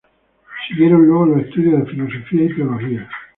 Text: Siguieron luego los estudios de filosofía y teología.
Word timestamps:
Siguieron 0.67 1.05
luego 1.05 1.27
los 1.27 1.45
estudios 1.45 1.79
de 1.85 1.91
filosofía 1.91 2.45
y 2.45 2.55
teología. 2.55 3.07